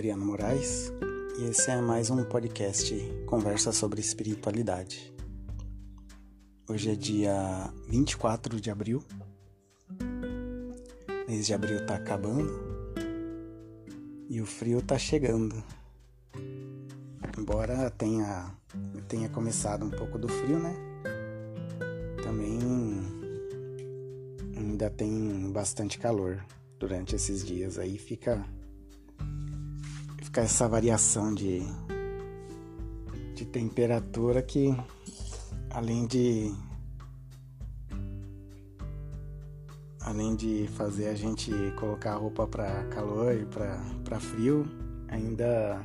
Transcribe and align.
Adriano 0.00 0.24
Moraes 0.24 0.90
e 1.38 1.44
esse 1.44 1.70
é 1.70 1.78
mais 1.78 2.08
um 2.08 2.24
podcast 2.24 2.96
Conversa 3.26 3.70
sobre 3.70 4.00
Espiritualidade. 4.00 5.14
Hoje 6.66 6.92
é 6.92 6.94
dia 6.94 7.70
24 7.86 8.58
de 8.58 8.70
abril, 8.70 9.04
mês 11.28 11.44
de 11.44 11.52
abril 11.52 11.84
tá 11.84 11.96
acabando 11.96 12.50
e 14.26 14.40
o 14.40 14.46
frio 14.46 14.80
tá 14.80 14.96
chegando. 14.96 15.62
Embora 17.38 17.90
tenha, 17.90 18.54
tenha 19.06 19.28
começado 19.28 19.84
um 19.84 19.90
pouco 19.90 20.18
do 20.18 20.28
frio, 20.28 20.58
né? 20.58 20.74
Também 22.22 22.58
ainda 24.56 24.88
tem 24.88 25.52
bastante 25.52 25.98
calor 25.98 26.42
durante 26.78 27.14
esses 27.14 27.44
dias 27.44 27.78
aí, 27.78 27.98
fica 27.98 28.42
fica 30.30 30.42
essa 30.42 30.68
variação 30.68 31.34
de, 31.34 31.60
de 33.34 33.44
temperatura 33.44 34.40
que 34.40 34.72
além 35.70 36.06
de 36.06 36.54
além 40.02 40.36
de 40.36 40.68
fazer 40.76 41.08
a 41.08 41.16
gente 41.16 41.50
colocar 41.80 42.14
roupa 42.14 42.46
para 42.46 42.84
calor 42.84 43.34
e 43.34 43.44
para 43.44 44.20
frio, 44.20 44.64
ainda 45.08 45.84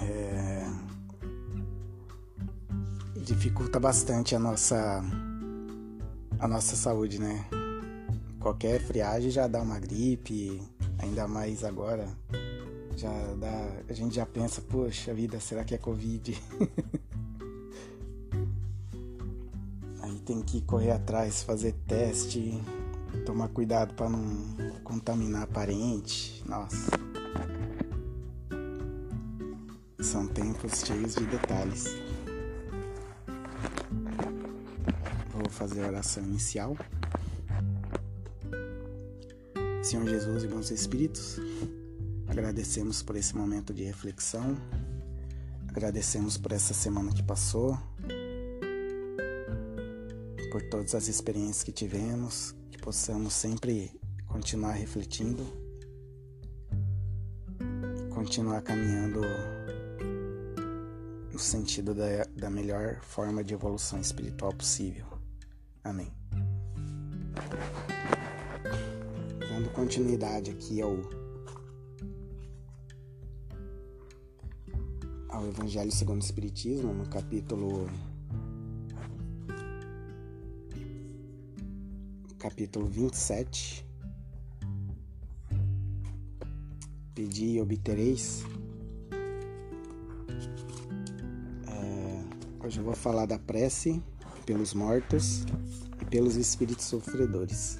é, 0.00 0.66
dificulta 3.16 3.80
bastante 3.80 4.36
a 4.36 4.38
nossa 4.38 5.02
a 6.38 6.46
nossa 6.46 6.76
saúde, 6.76 7.18
né? 7.18 7.44
Qualquer 8.38 8.80
friagem 8.80 9.30
já 9.30 9.48
dá 9.48 9.60
uma 9.60 9.80
gripe, 9.80 10.62
Ainda 11.02 11.26
mais 11.26 11.64
agora, 11.64 12.06
já 12.94 13.10
dá, 13.38 13.72
a 13.88 13.92
gente 13.92 14.14
já 14.14 14.26
pensa, 14.26 14.60
poxa 14.60 15.14
vida, 15.14 15.40
será 15.40 15.64
que 15.64 15.74
é 15.74 15.78
Covid? 15.78 16.38
Aí 20.02 20.18
tem 20.20 20.42
que 20.42 20.60
correr 20.60 20.90
atrás, 20.90 21.42
fazer 21.42 21.72
teste, 21.86 22.60
tomar 23.24 23.48
cuidado 23.48 23.94
para 23.94 24.10
não 24.10 24.54
contaminar 24.84 25.46
parente. 25.46 26.44
Nossa. 26.46 26.90
São 30.00 30.26
tempos 30.26 30.82
cheios 30.84 31.14
de 31.14 31.24
detalhes. 31.24 31.84
Vou 35.32 35.48
fazer 35.48 35.84
a 35.84 35.88
oração 35.88 36.22
inicial. 36.24 36.76
Senhor 39.90 40.06
Jesus 40.06 40.44
e 40.44 40.46
bons 40.46 40.70
espíritos, 40.70 41.40
agradecemos 42.28 43.02
por 43.02 43.16
esse 43.16 43.36
momento 43.36 43.74
de 43.74 43.82
reflexão, 43.82 44.56
agradecemos 45.66 46.36
por 46.36 46.52
essa 46.52 46.72
semana 46.72 47.12
que 47.12 47.24
passou, 47.24 47.76
por 50.52 50.62
todas 50.70 50.94
as 50.94 51.08
experiências 51.08 51.64
que 51.64 51.72
tivemos, 51.72 52.54
que 52.70 52.78
possamos 52.78 53.32
sempre 53.32 53.90
continuar 54.28 54.74
refletindo, 54.74 55.44
continuar 58.10 58.62
caminhando 58.62 59.22
no 61.32 61.38
sentido 61.40 61.96
da, 61.96 62.24
da 62.36 62.48
melhor 62.48 63.00
forma 63.02 63.42
de 63.42 63.54
evolução 63.54 64.00
espiritual 64.00 64.52
possível. 64.54 65.06
Amém. 65.82 66.12
Dando 69.70 69.74
continuidade 69.74 70.50
aqui 70.50 70.80
ao 70.80 70.98
ao 75.28 75.46
Evangelho 75.46 75.92
segundo 75.92 76.20
o 76.20 76.24
Espiritismo, 76.24 76.92
no 76.92 77.06
capítulo 77.06 77.88
capítulo 82.38 82.86
27. 82.86 83.86
Pedi 87.14 87.52
e 87.52 87.60
obtereis. 87.60 88.44
É, 91.68 92.64
hoje 92.64 92.80
eu 92.80 92.84
vou 92.84 92.94
falar 92.94 93.26
da 93.26 93.38
prece 93.38 94.02
pelos 94.44 94.74
mortos 94.74 95.44
e 96.00 96.04
pelos 96.06 96.36
espíritos 96.36 96.86
sofredores 96.86 97.78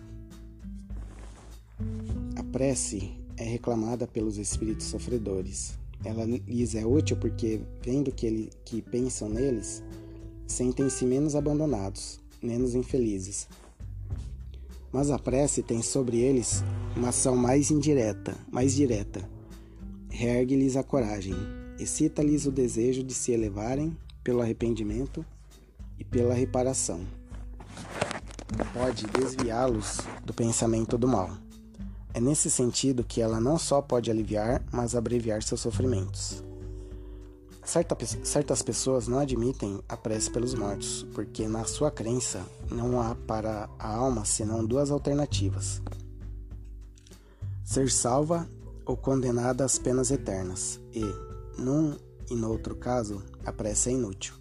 prece 2.61 3.11
é 3.39 3.45
reclamada 3.45 4.07
pelos 4.07 4.37
espíritos 4.37 4.89
sofredores. 4.89 5.79
Ela 6.05 6.27
lhes 6.27 6.75
é 6.75 6.85
útil 6.85 7.17
porque, 7.17 7.59
vendo 7.83 8.13
que, 8.13 8.27
ele, 8.27 8.51
que 8.67 8.83
pensam 8.83 9.31
neles, 9.31 9.83
sentem-se 10.47 11.07
menos 11.07 11.35
abandonados, 11.35 12.21
menos 12.43 12.75
infelizes. 12.75 13.49
Mas 14.93 15.11
a 15.11 15.19
prece 15.19 15.63
tem 15.63 15.81
sobre 15.81 16.19
eles 16.19 16.63
uma 16.95 17.09
ação 17.09 17.35
mais 17.35 17.71
indireta, 17.71 18.37
mais 18.53 18.75
direta. 18.75 19.27
Reergue-lhes 20.11 20.77
a 20.77 20.83
coragem, 20.83 21.35
excita-lhes 21.79 22.45
o 22.45 22.53
desejo 22.53 23.03
de 23.03 23.15
se 23.15 23.33
elevarem 23.33 23.97
pelo 24.23 24.43
arrependimento 24.43 25.25
e 25.99 26.05
pela 26.05 26.35
reparação. 26.35 27.07
Pode 28.75 29.07
desviá-los 29.07 30.01
do 30.27 30.35
pensamento 30.35 30.99
do 30.99 31.09
mal. 31.09 31.39
É 32.13 32.21
nesse 32.21 32.51
sentido 32.51 33.05
que 33.05 33.21
ela 33.21 33.41
não 33.41 33.59
só 33.59 33.81
pode 33.81 34.11
aliviar, 34.11 34.63
mas 34.73 34.95
abreviar 34.95 35.43
seus 35.43 35.61
sofrimentos. 35.61 36.43
Certa, 37.65 37.97
certas 38.25 38.63
pessoas 38.63 39.07
não 39.07 39.19
admitem 39.19 39.81
a 39.89 39.97
prece 39.97 40.31
pelos 40.31 40.55
mortos, 40.55 41.07
porque 41.15 41.47
na 41.47 41.65
sua 41.65 41.91
crença 41.91 42.45
não 42.71 43.01
há 43.01 43.15
para 43.15 43.69
a 43.79 43.95
alma 43.95 44.25
senão 44.25 44.65
duas 44.65 44.91
alternativas: 44.91 45.81
ser 47.63 47.91
salva 47.91 48.49
ou 48.85 48.97
condenada 48.97 49.65
às 49.65 49.79
penas 49.79 50.11
eternas, 50.11 50.81
e, 50.93 51.05
num 51.57 51.97
e 52.29 52.35
no 52.35 52.51
outro 52.51 52.75
caso, 52.75 53.23
a 53.45 53.53
prece 53.53 53.91
é 53.91 53.93
inútil. 53.93 54.35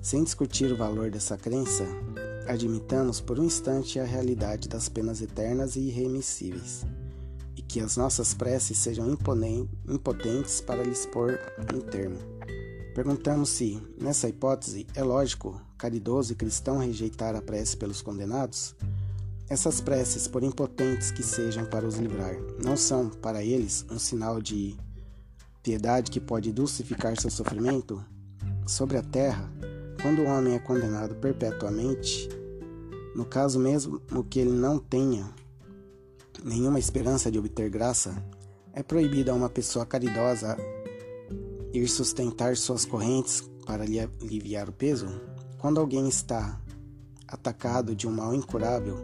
Sem 0.00 0.24
discutir 0.24 0.72
o 0.72 0.76
valor 0.76 1.10
dessa 1.10 1.36
crença, 1.36 1.84
admitamos 2.50 3.20
por 3.20 3.38
um 3.38 3.44
instante 3.44 3.98
a 3.98 4.04
realidade 4.04 4.68
das 4.68 4.88
penas 4.88 5.22
eternas 5.22 5.76
e 5.76 5.80
irremissíveis, 5.80 6.84
e 7.56 7.62
que 7.62 7.80
as 7.80 7.96
nossas 7.96 8.34
preces 8.34 8.76
sejam 8.76 9.08
impotentes 9.88 10.60
para 10.60 10.82
lhes 10.82 11.06
pôr 11.06 11.38
um 11.72 11.80
termo. 11.80 12.18
Perguntamos 12.94 13.50
se, 13.50 13.80
nessa 14.00 14.28
hipótese, 14.28 14.86
é 14.96 15.02
lógico, 15.02 15.60
caridoso 15.78 16.32
e 16.32 16.36
cristão 16.36 16.78
rejeitar 16.78 17.36
a 17.36 17.40
prece 17.40 17.76
pelos 17.76 18.02
condenados? 18.02 18.74
Essas 19.48 19.80
preces, 19.80 20.26
por 20.26 20.42
impotentes 20.42 21.12
que 21.12 21.22
sejam 21.22 21.64
para 21.64 21.86
os 21.86 21.96
livrar, 21.96 22.34
não 22.62 22.76
são, 22.76 23.08
para 23.08 23.44
eles, 23.44 23.86
um 23.90 23.98
sinal 23.98 24.42
de 24.42 24.76
piedade 25.62 26.10
que 26.10 26.20
pode 26.20 26.52
dulcificar 26.52 27.20
seu 27.20 27.30
sofrimento? 27.30 28.04
Sobre 28.66 28.96
a 28.96 29.02
terra, 29.02 29.50
quando 30.02 30.22
o 30.22 30.26
homem 30.26 30.54
é 30.54 30.58
condenado 30.58 31.14
perpetuamente, 31.14 32.28
no 33.14 33.24
caso 33.24 33.58
mesmo 33.58 34.00
que 34.28 34.38
ele 34.38 34.52
não 34.52 34.78
tenha 34.78 35.28
nenhuma 36.44 36.78
esperança 36.78 37.30
de 37.30 37.38
obter 37.38 37.68
graça, 37.68 38.22
é 38.72 38.82
proibido 38.82 39.30
a 39.30 39.34
uma 39.34 39.48
pessoa 39.48 39.84
caridosa 39.84 40.56
ir 41.72 41.88
sustentar 41.88 42.56
suas 42.56 42.84
correntes 42.84 43.42
para 43.66 43.84
lhe 43.84 43.98
aliviar 43.98 44.68
o 44.68 44.72
peso? 44.72 45.08
Quando 45.58 45.80
alguém 45.80 46.08
está 46.08 46.60
atacado 47.26 47.94
de 47.94 48.06
um 48.06 48.12
mal 48.12 48.34
incurável, 48.34 48.96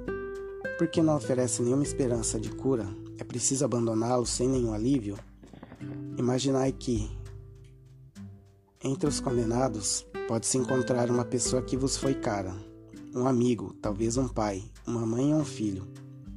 porque 0.78 1.02
não 1.02 1.16
oferece 1.16 1.62
nenhuma 1.62 1.82
esperança 1.82 2.38
de 2.38 2.50
cura, 2.50 2.86
é 3.18 3.24
preciso 3.24 3.64
abandoná-lo 3.64 4.26
sem 4.26 4.48
nenhum 4.48 4.72
alívio? 4.72 5.18
Imaginai 6.16 6.72
que, 6.72 7.10
entre 8.82 9.08
os 9.08 9.20
condenados, 9.20 10.06
pode-se 10.28 10.58
encontrar 10.58 11.10
uma 11.10 11.24
pessoa 11.24 11.62
que 11.62 11.76
vos 11.76 11.96
foi 11.96 12.14
cara 12.14 12.54
um 13.16 13.26
amigo, 13.26 13.74
talvez 13.80 14.18
um 14.18 14.28
pai, 14.28 14.62
uma 14.86 15.06
mãe 15.06 15.32
ou 15.32 15.40
um 15.40 15.44
filho, 15.44 15.88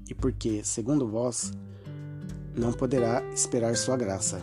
e 0.10 0.16
porque, 0.16 0.64
segundo 0.64 1.06
vós, 1.06 1.52
não 2.56 2.72
poderá 2.72 3.22
esperar 3.34 3.76
sua 3.76 3.98
graça. 3.98 4.42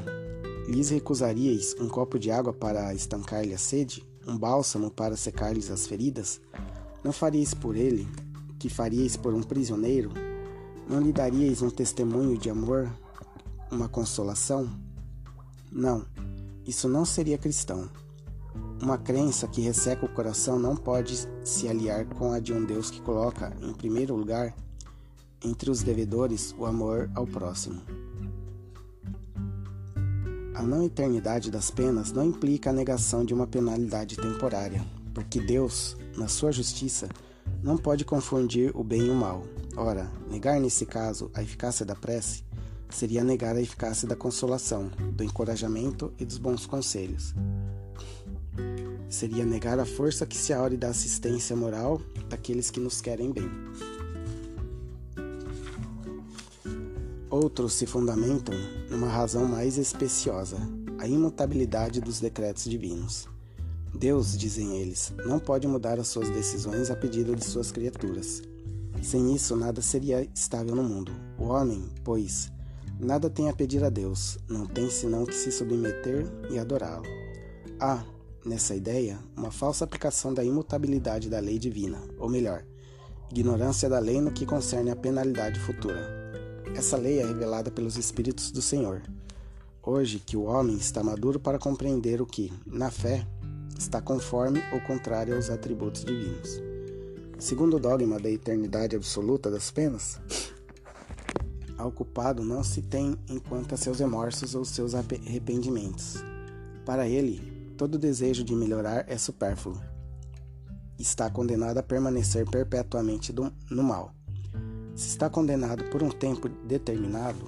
Lhes 0.69 0.91
recusaríeis 0.91 1.75
um 1.81 1.88
copo 1.88 2.19
de 2.19 2.31
água 2.31 2.53
para 2.53 2.93
estancar-lhe 2.93 3.55
a 3.55 3.59
sede, 3.59 4.06
um 4.27 4.37
bálsamo 4.37 4.91
para 4.91 5.17
secar-lhes 5.17 5.71
as 5.71 5.87
feridas? 5.87 6.38
Não 7.03 7.11
faríeis 7.11 7.55
por 7.55 7.75
ele, 7.75 8.06
que 8.59 8.69
faríeis 8.69 9.17
por 9.17 9.32
um 9.32 9.43
prisioneiro? 9.43 10.12
Não 10.87 11.00
lhe 11.00 11.12
daríeis 11.12 11.62
um 11.62 11.71
testemunho 11.71 12.37
de 12.37 12.50
amor, 12.50 12.93
uma 13.71 13.89
consolação? 13.89 14.69
Não, 15.73 16.05
isso 16.67 16.87
não 16.87 17.06
seria 17.06 17.39
cristão. 17.39 17.89
Uma 18.81 18.99
crença 18.99 19.49
que 19.49 19.61
resseca 19.62 20.05
o 20.05 20.08
coração 20.08 20.58
não 20.58 20.76
pode 20.76 21.26
se 21.43 21.67
aliar 21.67 22.05
com 22.05 22.32
a 22.32 22.38
de 22.38 22.52
um 22.52 22.64
Deus 22.64 22.90
que 22.90 23.00
coloca, 23.00 23.56
em 23.62 23.73
primeiro 23.73 24.14
lugar, 24.14 24.55
entre 25.43 25.70
os 25.70 25.82
devedores, 25.82 26.55
o 26.58 26.67
amor 26.67 27.11
ao 27.14 27.26
próximo. 27.26 27.81
A 30.55 30.62
não 30.62 30.82
eternidade 30.84 31.50
das 31.50 31.70
penas 31.70 32.12
não 32.12 32.25
implica 32.25 32.70
a 32.70 32.73
negação 32.73 33.25
de 33.25 33.34
uma 33.34 33.46
penalidade 33.46 34.17
temporária, 34.17 34.84
porque 35.14 35.40
Deus, 35.40 35.96
na 36.17 36.29
sua 36.29 36.52
justiça, 36.52 37.08
não 37.62 37.76
pode 37.76 38.05
confundir 38.05 38.70
o 38.75 38.84
bem 38.84 39.06
e 39.06 39.11
o 39.11 39.14
mal. 39.14 39.43
Ora, 39.76 40.11
negar 40.31 40.61
nesse 40.61 40.87
caso 40.87 41.31
a 41.34 41.43
eficácia 41.43 41.84
da 41.84 41.94
prece 41.94 42.44
seria 42.88 43.25
negar 43.25 43.56
a 43.56 43.61
eficácia 43.61 44.06
da 44.06 44.17
consolação, 44.17 44.90
do 45.12 45.25
encorajamento 45.25 46.12
e 46.19 46.25
dos 46.25 46.38
bons 46.38 46.67
conselhos. 46.67 47.34
Seria 49.08 49.44
negar 49.44 49.79
a 49.79 49.87
força 49.87 50.26
que 50.26 50.37
se 50.37 50.53
aure 50.53 50.76
da 50.76 50.88
assistência 50.88 51.55
moral 51.55 52.00
daqueles 52.29 52.70
que 52.70 52.81
nos 52.81 53.00
querem 53.00 53.32
bem. 53.32 53.49
Outros 57.31 57.75
se 57.75 57.87
fundamentam 57.87 58.55
numa 58.91 59.08
razão 59.08 59.47
mais 59.47 59.76
especiosa, 59.79 60.56
a 60.99 61.06
imutabilidade 61.06 62.00
dos 62.00 62.19
decretos 62.19 62.64
divinos. 62.64 63.29
Deus, 63.94 64.37
dizem 64.37 64.76
eles, 64.76 65.12
não 65.25 65.38
pode 65.38 65.67
mudar 65.67 65.99
as 65.99 66.08
suas 66.08 66.29
decisões 66.31 66.91
a 66.91 66.97
pedido 66.97 67.35
de 67.35 67.44
suas 67.44 67.70
criaturas. 67.70 68.43
Sem 69.03 69.35
isso, 69.35 69.56
nada 69.56 69.81
seria 69.81 70.29
estável 70.35 70.75
no 70.75 70.82
mundo. 70.82 71.12
O 71.38 71.44
homem, 71.44 71.88
pois, 72.05 72.50
nada 72.99 73.31
tem 73.31 73.49
a 73.49 73.53
pedir 73.53 73.85
a 73.85 73.91
Deus, 73.91 74.38
não 74.49 74.67
tem 74.67 74.91
senão 74.91 75.25
que 75.25 75.35
se 75.35 75.53
submeter 75.53 76.26
e 76.50 76.58
adorá-lo. 76.58 77.06
Há, 77.79 78.05
nessa 78.46 78.75
ideia, 78.75 79.19
uma 79.37 79.50
falsa 79.50 79.84
aplicação 79.84 80.32
da 80.32 80.44
imutabilidade 80.44 81.28
da 81.28 81.40
lei 81.40 81.58
divina, 81.58 82.00
ou 82.16 82.28
melhor, 82.28 82.64
ignorância 83.31 83.88
da 83.88 83.98
lei 83.98 84.20
no 84.20 84.31
que 84.31 84.46
concerne 84.46 84.90
a 84.90 84.96
penalidade 84.96 85.58
futura. 85.58 86.32
Essa 86.75 86.96
lei 86.96 87.19
é 87.19 87.26
revelada 87.26 87.70
pelos 87.70 87.96
Espíritos 87.96 88.52
do 88.52 88.62
Senhor. 88.62 89.02
Hoje 89.82 90.20
que 90.25 90.37
o 90.37 90.44
homem 90.44 90.76
está 90.76 91.02
maduro 91.02 91.40
para 91.40 91.58
compreender 91.58 92.22
o 92.22 92.26
que, 92.26 92.52
na 92.64 92.90
fé, 92.90 93.26
está 93.76 94.00
conforme 94.00 94.62
ou 94.72 94.81
contrário 94.81 95.34
aos 95.34 95.50
atributos 95.50 96.04
divinos. 96.04 96.62
Segundo 97.38 97.76
o 97.76 97.81
dogma 97.81 98.19
da 98.19 98.31
eternidade 98.31 98.96
absoluta 98.96 99.50
das 99.50 99.70
penas, 99.70 100.20
ao 101.76 101.90
culpado 101.90 102.44
não 102.44 102.62
se 102.62 102.81
tem 102.81 103.16
em 103.28 103.38
conta 103.38 103.76
seus 103.76 103.98
remorsos 103.98 104.54
ou 104.54 104.64
seus 104.64 104.94
arrependimentos. 104.94 106.16
Para 106.84 107.08
ele, 107.08 107.56
todo 107.76 107.99
desejo 107.99 108.43
de 108.43 108.55
melhorar 108.55 109.05
é 109.06 109.19
supérfluo. 109.19 109.78
Está 110.99 111.28
condenado 111.28 111.78
a 111.78 111.82
permanecer 111.82 112.49
perpetuamente 112.49 113.32
do, 113.32 113.52
no 113.70 113.82
mal. 113.82 114.14
Se 114.94 115.08
está 115.08 115.28
condenado 115.28 115.84
por 115.90 116.02
um 116.02 116.08
tempo 116.08 116.49
determinado, 116.49 117.46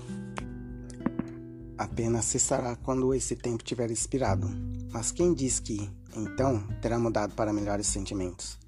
a 1.79 1.89
pena 1.89 2.21
cessará 2.21 2.77
quando 2.77 3.15
esse 3.15 3.35
tempo 3.35 3.65
tiver 3.65 3.91
expirado. 3.91 4.49
Mas 4.93 5.11
quem 5.11 5.33
diz 5.33 5.59
que, 5.59 5.91
então, 6.15 6.63
terá 6.83 6.99
mudado 6.99 7.35
para 7.35 7.53
melhores 7.53 7.87
sentimentos? 7.87 8.59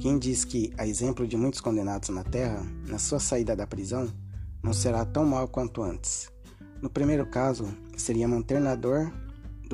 Quem 0.00 0.18
diz 0.18 0.44
que, 0.44 0.72
a 0.78 0.86
exemplo 0.86 1.26
de 1.28 1.36
muitos 1.36 1.60
condenados 1.60 2.08
na 2.08 2.24
terra, 2.24 2.64
na 2.88 2.98
sua 2.98 3.20
saída 3.20 3.54
da 3.54 3.66
prisão, 3.66 4.08
não 4.62 4.72
será 4.72 5.04
tão 5.04 5.26
mal 5.26 5.48
quanto 5.48 5.82
antes? 5.82 6.32
No 6.80 6.88
primeiro 6.88 7.26
caso, 7.26 7.66
seria 7.96 8.26
manter 8.26 8.60
na 8.60 8.74
dor 8.74 9.12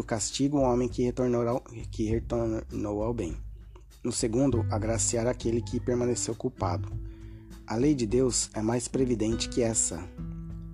do 0.00 0.05
castigo 0.05 0.56
o 0.56 0.62
homem 0.62 0.88
que 0.88 1.02
retornou 1.02 1.47
ao, 1.47 1.61
que 1.91 2.05
retornou 2.05 3.02
ao 3.02 3.12
bem. 3.12 3.37
No 4.02 4.11
segundo, 4.11 4.64
agraciar 4.70 5.26
aquele 5.26 5.61
que 5.61 5.79
permaneceu 5.79 6.35
culpado. 6.35 6.91
A 7.67 7.76
lei 7.76 7.94
de 7.94 8.06
Deus 8.06 8.49
é 8.55 8.62
mais 8.62 8.88
previdente 8.88 9.50
que 9.50 9.61
essa, 9.61 10.02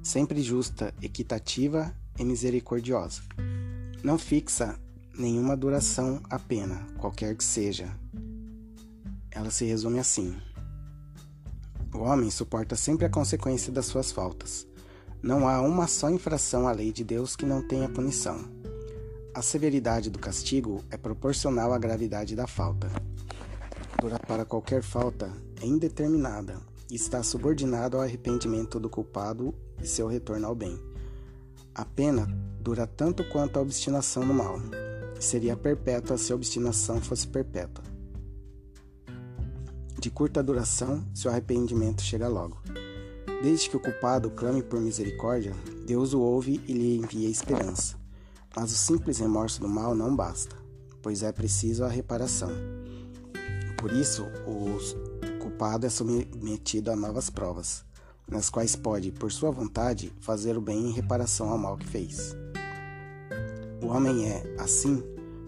sempre 0.01 0.41
justa, 0.41 0.95
equitativa 1.03 1.93
e 2.17 2.25
misericordiosa. 2.25 3.21
Não 4.01 4.17
fixa 4.17 4.79
nenhuma 5.19 5.57
duração 5.57 6.21
à 6.31 6.39
pena, 6.39 6.87
qualquer 6.99 7.35
que 7.35 7.43
seja. 7.43 7.93
Ela 9.33 9.51
se 9.51 9.65
resume 9.65 9.99
assim: 9.99 10.37
O 11.93 11.99
homem 11.99 12.31
suporta 12.31 12.77
sempre 12.77 13.07
a 13.07 13.11
consequência 13.11 13.73
das 13.73 13.87
suas 13.87 14.13
faltas. 14.13 14.69
Não 15.21 15.49
há 15.49 15.61
uma 15.61 15.89
só 15.89 16.09
infração 16.11 16.69
à 16.69 16.73
lei 16.73 16.93
de 16.93 17.03
Deus 17.03 17.35
que 17.35 17.45
não 17.45 17.67
tenha 17.67 17.89
punição. 17.89 18.56
A 19.37 19.43
severidade 19.43 20.09
do 20.09 20.19
castigo 20.19 20.83
é 20.91 20.97
proporcional 20.97 21.75
à 21.75 21.79
gravidade 21.79 22.35
da 22.35 22.47
falta. 22.47 22.91
Para 24.27 24.47
qualquer 24.47 24.83
falta 24.83 25.31
é 25.61 25.67
indeterminada 25.67 26.59
e 26.91 26.95
está 26.95 27.23
subordinado 27.23 27.99
ao 27.99 28.03
arrependimento 28.03 28.81
do 28.81 28.89
culpado 28.89 29.55
e 29.79 29.87
seu 29.87 30.07
retorno 30.07 30.47
ao 30.47 30.55
bem. 30.55 30.81
A 31.75 31.85
pena 31.85 32.27
dura 32.63 32.87
tanto 32.87 33.29
quanto 33.29 33.59
a 33.59 33.61
obstinação 33.61 34.25
no 34.25 34.33
mal. 34.33 34.59
Seria 35.21 35.55
perpétua 35.55 36.17
se 36.17 36.33
a 36.33 36.35
obstinação 36.35 36.99
fosse 37.03 37.29
perpétua. 37.29 37.85
De 40.01 40.11
curta 40.11 40.43
duração 40.43 41.07
se 41.15 41.29
o 41.29 41.31
arrependimento 41.31 42.01
chega 42.01 42.27
logo. 42.27 42.57
Desde 43.43 43.69
que 43.69 43.77
o 43.77 43.81
culpado 43.81 44.31
clame 44.31 44.63
por 44.63 44.81
misericórdia, 44.81 45.53
Deus 45.87 46.15
o 46.15 46.23
ouve 46.23 46.59
e 46.67 46.73
lhe 46.73 46.97
envia 46.97 47.29
esperança. 47.29 48.06
Mas 48.57 48.73
o 48.73 48.75
simples 48.75 49.19
remorso 49.19 49.61
do 49.61 49.69
mal 49.69 49.95
não 49.95 50.17
basta, 50.17 50.57
pois 51.03 51.23
é 51.23 51.31
preciso 51.31 51.85
a 51.85 51.89
reparação. 51.89 52.51
Por 53.77 53.93
isso, 53.93 54.25
o 54.47 55.39
culpado 55.39 55.87
é 55.87 55.91
submetido 55.91 56.91
a 56.91 56.97
novas 56.97 57.29
provas 57.29 57.87
nas 58.29 58.51
quais 58.51 58.75
pode, 58.75 59.13
por 59.13 59.31
sua 59.31 59.51
vontade, 59.51 60.13
fazer 60.21 60.57
o 60.57 60.61
bem 60.61 60.89
em 60.89 60.93
reparação 60.93 61.49
ao 61.49 61.59
mal 61.59 61.77
que 61.77 61.87
fez. 61.87 62.37
O 63.83 63.87
homem 63.87 64.29
é, 64.29 64.57
assim, 64.59 65.03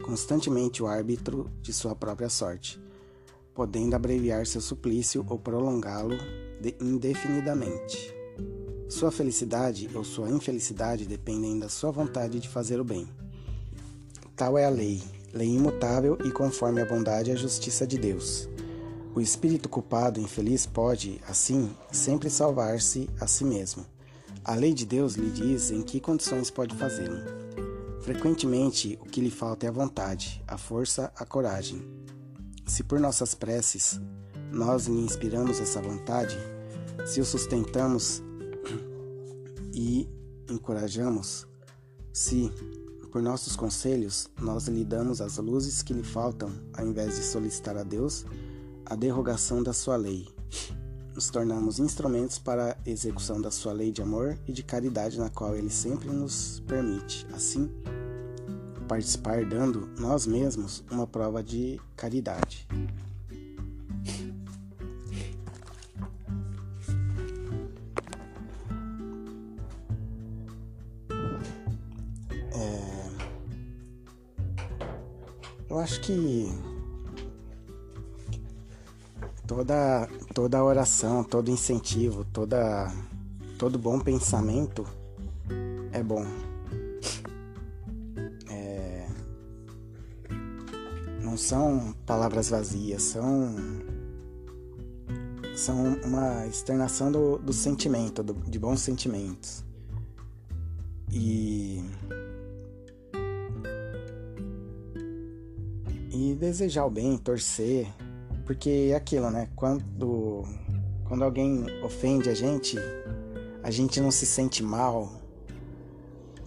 constantemente 0.04 0.82
o 0.82 0.87
árbitro 0.87 1.50
de 1.61 1.72
sua 1.72 1.94
própria 1.94 2.28
sorte, 2.28 2.81
podendo 3.52 3.96
abreviar 3.96 4.46
seu 4.46 4.61
suplício 4.61 5.26
ou 5.28 5.38
prolongá-lo 5.38 6.16
indefinidamente. 6.81 8.18
Sua 8.88 9.11
felicidade 9.11 9.90
ou 9.94 10.02
sua 10.02 10.31
infelicidade 10.31 11.05
dependem 11.05 11.58
da 11.58 11.69
sua 11.69 11.90
vontade 11.90 12.40
de 12.40 12.49
fazer 12.49 12.81
o 12.81 12.85
bem. 12.85 13.06
Tal 14.35 14.56
é 14.56 14.64
a 14.64 14.70
lei, 14.70 15.02
lei 15.31 15.49
imutável 15.49 16.17
e 16.25 16.31
conforme 16.31 16.81
a 16.81 16.87
bondade 16.87 17.29
e 17.29 17.32
a 17.35 17.37
justiça 17.37 17.87
de 17.87 17.99
Deus. 17.99 18.49
O 19.14 19.21
espírito 19.21 19.68
culpado 19.68 20.18
e 20.18 20.23
infeliz 20.23 20.64
pode, 20.64 21.21
assim, 21.28 21.71
sempre 21.92 22.30
salvar-se 22.30 23.11
a 23.21 23.26
si 23.26 23.45
mesmo. 23.45 23.85
A 24.42 24.54
lei 24.54 24.73
de 24.73 24.87
Deus 24.87 25.16
lhe 25.16 25.30
diz 25.30 25.71
em 25.71 25.83
que 25.83 26.00
condições 26.00 26.50
pode 26.50 26.75
fazê-lo. 26.75 27.18
Frequentemente, 28.00 28.99
o 29.02 29.04
que 29.04 29.21
lhe 29.21 29.30
falta 29.30 29.66
é 29.66 29.68
a 29.68 29.73
vontade, 29.73 30.42
a 30.47 30.57
força, 30.57 31.12
a 31.14 31.26
coragem. 31.26 31.83
Se 32.64 32.83
por 32.83 32.99
nossas 32.99 33.35
preces 33.35 34.00
nós 34.50 34.87
lhe 34.87 34.99
inspiramos 34.99 35.61
essa 35.61 35.83
vontade, 35.83 36.38
se 37.04 37.21
o 37.21 37.25
sustentamos 37.25 38.23
e 39.78 40.11
encorajamos, 40.50 41.47
se 42.12 42.52
por 43.12 43.23
nossos 43.23 43.54
conselhos 43.54 44.28
nós 44.40 44.66
lhe 44.66 44.85
damos 44.85 45.20
as 45.20 45.38
luzes 45.38 45.82
que 45.82 45.94
lhe 45.94 46.02
faltam, 46.02 46.50
ao 46.75 46.85
invés 46.85 47.14
de 47.14 47.23
solicitar 47.23 47.76
a 47.76 47.85
Deus, 47.85 48.26
a 48.85 48.97
derrogação 48.97 49.62
da 49.62 49.73
sua 49.73 49.94
lei. 49.94 50.26
Nos 51.14 51.30
tornamos 51.30 51.78
instrumentos 51.78 52.40
para 52.40 52.73
a 52.73 52.90
execução 52.90 53.40
da 53.40 53.52
sua 53.52 53.73
lei 53.73 53.92
de 53.92 54.02
amor 54.02 54.37
e 54.49 54.52
de 54.52 54.64
caridade, 54.64 55.18
na 55.18 55.30
qual 55.30 55.54
ele 55.54 55.70
sempre 55.70 56.08
nos 56.08 56.61
permite, 56.66 57.25
assim, 57.32 57.70
participar 58.88 59.44
dando 59.44 59.88
nós 59.97 60.26
mesmos 60.26 60.82
uma 60.90 61.06
prova 61.06 61.40
de 61.40 61.80
caridade. 61.97 62.66
Eu 75.68 75.78
acho 75.78 76.00
que 76.00 76.50
toda 79.46 80.08
toda 80.34 80.64
oração, 80.64 81.22
todo 81.22 81.50
incentivo, 81.50 82.25
toda 82.32 82.90
todo 83.58 83.78
bom 83.78 83.98
pensamento 84.00 84.87
é 85.92 86.02
bom. 86.02 86.25
É, 88.48 89.08
não 91.20 91.37
são 91.37 91.94
palavras 92.06 92.48
vazias, 92.48 93.02
são 93.02 93.54
são 95.54 95.94
uma 96.04 96.46
externação 96.46 97.10
do, 97.10 97.37
do 97.38 97.52
sentimento, 97.52 98.22
do, 98.22 98.32
de 98.32 98.58
bons 98.58 98.80
sentimentos. 98.80 99.64
E 101.10 101.82
desejar 106.38 106.87
o 106.87 106.90
bem, 106.90 107.18
torcer, 107.18 107.87
porque 108.47 108.90
é 108.92 108.95
aquilo, 108.95 109.30
né? 109.30 109.49
Quando, 109.57 110.45
quando 111.07 111.25
alguém 111.25 111.66
ofende 111.83 112.30
a 112.30 112.35
gente, 112.35 112.78
a 113.62 113.71
gente 113.71 114.00
não 114.00 114.11
se 114.11 114.25
sente 114.25 114.62
mal. 114.62 115.12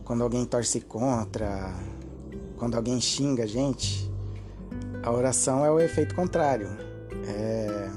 quando 0.04 0.24
alguém 0.24 0.46
torce 0.46 0.82
contra, 0.82 1.74
quando 2.58 2.76
alguém 2.76 3.00
xinga 3.00 3.44
a 3.44 3.48
gente, 3.48 4.12
a 5.04 5.12
oração 5.12 5.66
é 5.66 5.72
o 5.72 5.80
efeito 5.80 6.16
contrário. 6.16 6.68
É... 7.28 7.92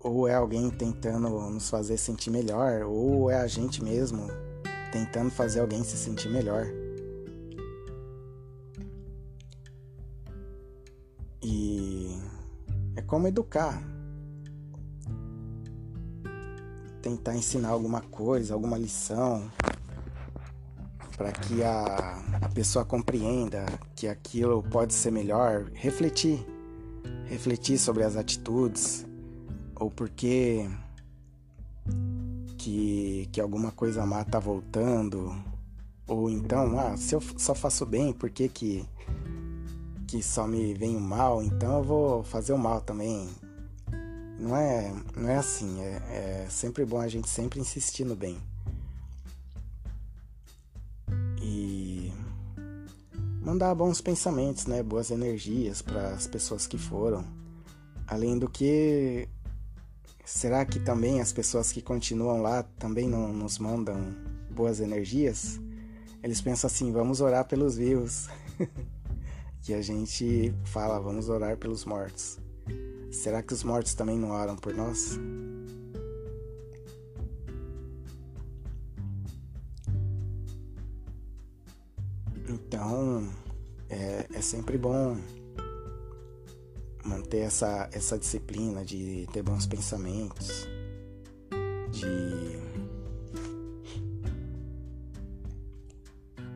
Ou 0.00 0.28
é 0.28 0.34
alguém 0.34 0.70
tentando 0.70 1.28
nos 1.50 1.68
fazer 1.68 1.96
sentir 1.96 2.30
melhor, 2.30 2.82
ou 2.82 3.30
é 3.30 3.38
a 3.40 3.46
gente 3.46 3.82
mesmo 3.82 4.28
tentando 4.92 5.30
fazer 5.30 5.60
alguém 5.60 5.82
se 5.82 5.96
sentir 5.96 6.28
melhor. 6.28 6.66
Como 13.16 13.28
educar. 13.28 13.82
Tentar 17.00 17.34
ensinar 17.34 17.70
alguma 17.70 18.02
coisa, 18.02 18.52
alguma 18.52 18.76
lição, 18.76 19.50
para 21.16 21.32
que 21.32 21.64
a, 21.64 22.22
a 22.42 22.48
pessoa 22.50 22.84
compreenda 22.84 23.64
que 23.94 24.06
aquilo 24.06 24.62
pode 24.62 24.92
ser 24.92 25.10
melhor. 25.10 25.70
Refletir. 25.72 26.46
Refletir 27.24 27.78
sobre 27.78 28.04
as 28.04 28.16
atitudes, 28.16 29.06
ou 29.74 29.90
porque 29.90 30.68
que, 32.58 33.30
que 33.32 33.40
alguma 33.40 33.72
coisa 33.72 34.04
má 34.04 34.22
tá 34.24 34.38
voltando, 34.38 35.34
ou 36.06 36.28
então, 36.28 36.78
ah, 36.78 36.98
se 36.98 37.14
eu 37.14 37.22
só 37.38 37.54
faço 37.54 37.86
bem, 37.86 38.12
por 38.12 38.28
que 38.28 38.46
que 38.46 38.86
que 40.06 40.22
só 40.22 40.46
me 40.46 40.72
vem 40.72 40.96
o 40.96 41.00
mal, 41.00 41.42
então 41.42 41.78
eu 41.78 41.84
vou 41.84 42.22
fazer 42.22 42.52
o 42.52 42.58
mal 42.58 42.80
também. 42.80 43.28
Não 44.38 44.56
é, 44.56 44.94
não 45.16 45.28
é 45.28 45.36
assim, 45.36 45.80
é, 45.80 46.44
é 46.44 46.46
sempre 46.48 46.84
bom 46.84 47.00
a 47.00 47.08
gente 47.08 47.28
sempre 47.28 47.58
insistir 47.58 48.04
no 48.04 48.14
bem. 48.14 48.38
E 51.40 52.12
mandar 53.40 53.74
bons 53.74 54.00
pensamentos, 54.00 54.66
né, 54.66 54.82
boas 54.82 55.10
energias 55.10 55.82
para 55.82 56.10
as 56.10 56.26
pessoas 56.26 56.66
que 56.66 56.78
foram. 56.78 57.24
Além 58.06 58.38
do 58.38 58.48
que, 58.48 59.28
será 60.24 60.64
que 60.64 60.78
também 60.78 61.20
as 61.20 61.32
pessoas 61.32 61.72
que 61.72 61.82
continuam 61.82 62.42
lá 62.42 62.62
também 62.78 63.08
não 63.08 63.32
nos 63.32 63.58
mandam 63.58 64.14
boas 64.50 64.80
energias? 64.80 65.58
Eles 66.22 66.40
pensam 66.40 66.68
assim, 66.68 66.92
vamos 66.92 67.20
orar 67.20 67.44
pelos 67.46 67.76
vivos. 67.76 68.28
que 69.66 69.74
a 69.74 69.82
gente 69.82 70.54
fala, 70.62 71.00
vamos 71.00 71.28
orar 71.28 71.56
pelos 71.56 71.84
mortos. 71.84 72.38
Será 73.10 73.42
que 73.42 73.52
os 73.52 73.64
mortos 73.64 73.94
também 73.94 74.16
não 74.16 74.30
oram 74.30 74.54
por 74.54 74.72
nós? 74.72 75.18
Então, 82.48 83.28
é, 83.90 84.28
é 84.34 84.40
sempre 84.40 84.78
bom 84.78 85.16
manter 87.04 87.38
essa, 87.38 87.90
essa 87.90 88.16
disciplina 88.16 88.84
de 88.84 89.26
ter 89.32 89.42
bons 89.42 89.66
pensamentos, 89.66 90.68
de, 91.90 92.56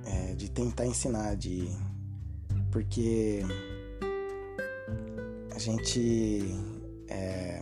é, 0.04 0.34
de 0.36 0.48
tentar 0.48 0.86
ensinar, 0.86 1.34
de 1.34 1.89
porque 2.70 3.42
a 5.54 5.58
gente 5.58 6.42
é, 7.08 7.60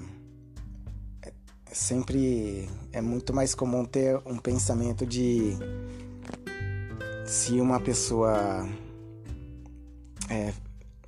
é, 1.23 1.33
sempre 1.73 2.69
é 2.93 3.00
muito 3.00 3.35
mais 3.35 3.55
comum 3.55 3.85
ter 3.85 4.21
um 4.27 4.38
pensamento 4.38 5.07
de 5.07 5.57
se 7.27 7.61
uma 7.61 7.81
pessoa 7.81 8.67
é, 10.31 10.53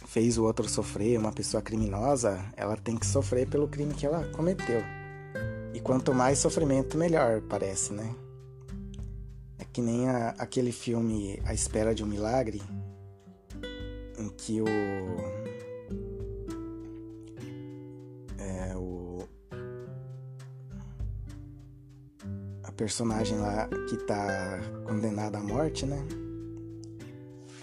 fez 0.07 0.38
o 0.38 0.45
outro 0.45 0.69
sofrer, 0.69 1.19
uma 1.19 1.33
pessoa 1.33 1.62
criminosa, 1.62 2.45
ela 2.57 2.76
tem 2.76 2.97
que 2.97 3.07
sofrer 3.07 3.49
pelo 3.49 3.69
crime 3.69 3.95
que 3.95 4.04
ela 4.04 4.25
cometeu. 4.28 4.83
E 5.73 5.80
quanto 5.80 6.12
mais 6.12 6.38
sofrimento, 6.38 6.99
melhor, 6.99 7.40
parece, 7.42 7.92
né? 7.92 8.14
É 9.59 9.64
que 9.64 9.80
nem 9.80 10.09
a, 10.09 10.30
aquele 10.30 10.73
filme 10.73 11.40
A 11.45 11.54
Espera 11.54 11.95
de 11.95 12.02
um 12.02 12.07
Milagre, 12.07 12.61
que 14.28 14.60
o. 14.60 14.66
É, 18.38 18.76
o. 18.76 19.18
A 22.62 22.72
personagem 22.72 23.38
lá 23.38 23.68
que 23.88 23.96
tá 23.98 24.60
condenada 24.86 25.38
à 25.38 25.42
morte, 25.42 25.86
né? 25.86 25.98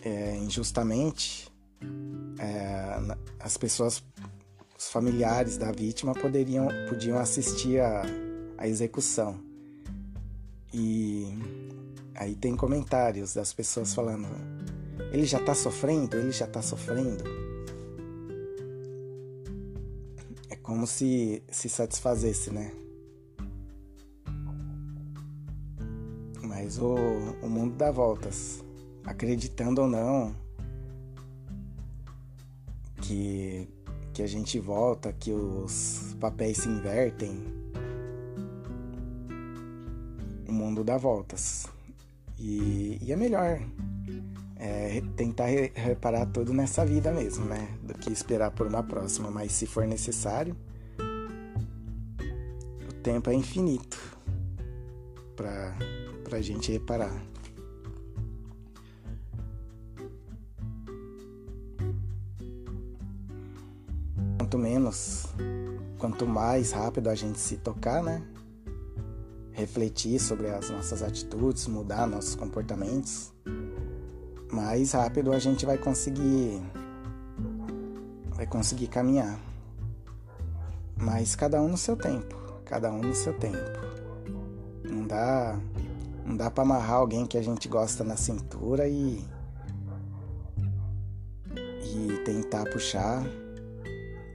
É, 0.04 0.38
injustamente, 0.38 1.52
é, 2.40 2.98
as 3.40 3.58
pessoas, 3.58 4.04
os 4.78 4.90
familiares 4.90 5.58
da 5.58 5.72
vítima 5.72 6.14
poderiam, 6.14 6.68
podiam 6.88 7.18
assistir 7.18 7.82
a, 7.82 8.04
a 8.58 8.68
execução. 8.68 9.40
E 10.74 11.38
aí 12.16 12.36
tem 12.36 12.56
comentários 12.56 13.34
das 13.34 13.54
pessoas 13.54 13.94
falando: 13.94 14.28
ele 15.12 15.26
já 15.26 15.40
está 15.40 15.54
sofrendo, 15.54 16.18
ele 16.18 16.32
já 16.32 16.46
está 16.46 16.62
sofrendo. 16.62 17.24
É 20.50 20.56
como 20.56 20.86
se 20.86 21.44
se 21.50 21.70
satisfazesse, 21.70 22.52
né? 22.52 22.72
Mas 26.44 26.78
o, 26.78 26.96
o 27.42 27.50
mundo 27.50 27.76
dá 27.76 27.92
voltas. 27.92 28.64
Acreditando 29.06 29.82
ou 29.82 29.88
não 29.88 30.36
que, 33.02 33.70
que 34.14 34.22
a 34.22 34.28
gente 34.28 34.60
volta, 34.60 35.14
que 35.14 35.32
os 35.32 36.16
papéis 36.20 36.58
se 36.58 36.68
invertem, 36.68 37.42
o 40.48 40.52
mundo 40.52 40.84
dá 40.84 40.98
voltas. 40.98 41.68
E, 42.38 43.00
e 43.02 43.12
é 43.12 43.16
melhor 43.16 43.62
é, 44.60 45.02
tentar 45.16 45.46
re 45.46 45.72
reparar 45.76 46.26
tudo 46.28 46.54
nessa 46.54 46.86
vida 46.86 47.12
mesmo, 47.12 47.46
né? 47.46 47.78
Do 47.84 47.94
que 47.94 48.12
esperar 48.12 48.52
por 48.52 48.68
uma 48.68 48.84
próxima. 48.84 49.30
Mas 49.30 49.52
se 49.52 49.66
for 49.68 49.86
necessário, 49.86 50.56
o 52.90 52.94
tempo 52.96 53.30
é 53.30 53.36
infinito 53.36 53.98
para 55.36 55.76
a 56.32 56.42
gente 56.42 56.72
reparar. 56.72 57.22
Quanto 64.40 64.58
menos, 64.58 65.26
quanto 66.00 66.26
mais 66.26 66.72
rápido 66.72 67.10
a 67.10 67.16
gente 67.16 67.40
se 67.40 67.58
tocar, 67.58 68.02
né? 68.02 68.24
Refletir 69.52 70.20
sobre 70.20 70.48
as 70.48 70.70
nossas 70.70 71.04
atitudes, 71.04 71.68
mudar 71.68 72.08
nossos 72.08 72.36
comportamentos 72.36 73.34
mais 74.52 74.92
rápido 74.94 75.34
a 75.34 75.40
gente 75.40 75.66
vai 75.66 75.78
conseguir 75.78 76.62
vai 78.36 78.46
conseguir 78.46 78.88
caminhar. 78.88 79.40
Mas 80.96 81.36
cada 81.36 81.62
um 81.62 81.68
no 81.68 81.78
seu 81.78 81.96
tempo, 81.96 82.36
cada 82.66 82.92
um 82.92 83.02
no 83.02 83.14
seu 83.14 83.34
tempo. 83.34 83.58
Não 84.84 85.06
dá 85.06 85.60
não 86.26 86.36
dá 86.36 86.52
para 86.52 86.64
amarrar 86.64 86.98
alguém 86.98 87.26
que 87.26 87.38
a 87.38 87.42
gente 87.42 87.68
gosta 87.68 88.04
na 88.04 88.16
cintura 88.16 88.88
e 88.88 89.24
e 91.96 92.18
tentar 92.24 92.66
puxar, 92.66 93.24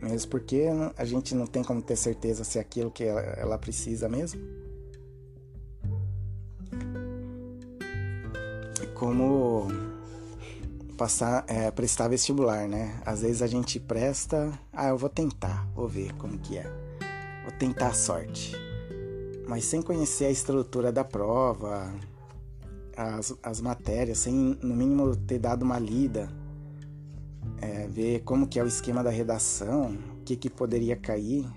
mesmo 0.00 0.30
porque 0.30 0.66
a 0.96 1.04
gente 1.04 1.34
não 1.34 1.46
tem 1.46 1.62
como 1.62 1.80
ter 1.80 1.96
certeza 1.96 2.44
se 2.44 2.58
é 2.58 2.60
aquilo 2.60 2.90
que 2.90 3.04
ela, 3.04 3.20
ela 3.20 3.58
precisa 3.58 4.08
mesmo. 4.08 4.40
Como 8.94 9.68
passar, 11.02 11.44
é, 11.48 11.68
prestar 11.72 12.06
vestibular, 12.06 12.68
né? 12.68 13.02
Às 13.04 13.22
vezes 13.22 13.42
a 13.42 13.48
gente 13.48 13.80
presta, 13.80 14.56
ah, 14.72 14.90
eu 14.90 14.96
vou 14.96 15.08
tentar, 15.08 15.66
vou 15.74 15.88
ver 15.88 16.12
como 16.14 16.38
que 16.38 16.56
é. 16.56 16.62
Vou 17.42 17.50
tentar 17.58 17.88
a 17.88 17.92
sorte. 17.92 18.54
Mas 19.48 19.64
sem 19.64 19.82
conhecer 19.82 20.26
a 20.26 20.30
estrutura 20.30 20.92
da 20.92 21.02
prova, 21.02 21.92
as, 22.96 23.34
as 23.42 23.60
matérias, 23.60 24.18
sem 24.18 24.56
no 24.62 24.76
mínimo 24.76 25.16
ter 25.16 25.40
dado 25.40 25.64
uma 25.64 25.76
lida, 25.76 26.30
é, 27.60 27.88
ver 27.88 28.20
como 28.20 28.46
que 28.46 28.60
é 28.60 28.62
o 28.62 28.68
esquema 28.68 29.02
da 29.02 29.10
redação, 29.10 29.98
o 30.20 30.22
que, 30.22 30.36
que 30.36 30.48
poderia 30.48 30.94
cair, 30.94 31.50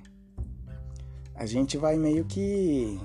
a 1.36 1.46
gente 1.46 1.78
vai 1.78 1.98
meio 1.98 2.26
que. 2.26 3.00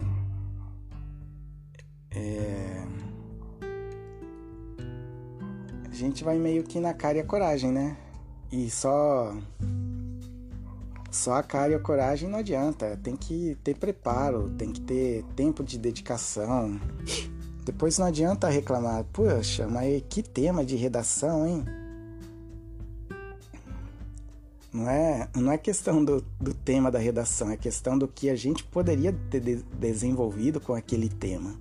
Gente 6.01 6.25
vai 6.25 6.39
meio 6.39 6.65
que 6.65 6.81
na 6.81 6.95
cara 6.95 7.19
e 7.19 7.21
a 7.21 7.25
coragem, 7.25 7.71
né? 7.71 7.97
E 8.51 8.71
só. 8.71 9.37
Só 11.11 11.35
a 11.35 11.43
cara 11.43 11.73
e 11.73 11.75
a 11.75 11.81
coragem 11.81 12.29
não 12.29 12.39
adianta. 12.39 12.99
Tem 13.03 13.17
que 13.17 13.57
ter 13.63 13.77
preparo, 13.77 14.51
tem 14.57 14.73
que 14.73 14.81
ter 14.81 15.25
tempo 15.37 15.63
de 15.63 15.79
dedicação. 15.79 16.81
Depois 17.65 17.99
não 17.99 18.07
adianta 18.07 18.49
reclamar, 18.49 19.05
poxa, 19.13 19.67
mas 19.69 20.03
que 20.09 20.23
tema 20.23 20.65
de 20.65 20.77
redação, 20.77 21.47
hein? 21.47 21.65
Não 24.73 24.89
é, 24.89 25.29
não 25.37 25.53
é 25.53 25.59
questão 25.59 26.05
do, 26.05 26.25
do 26.41 26.55
tema 26.55 26.91
da 26.91 26.99
redação, 26.99 27.51
é 27.51 27.57
questão 27.57 27.99
do 27.99 28.07
que 28.07 28.31
a 28.31 28.37
gente 28.37 28.63
poderia 28.65 29.13
ter 29.29 29.41
de 29.41 29.57
desenvolvido 29.57 30.61
com 30.61 30.75
aquele 30.75 31.09
tema. 31.09 31.55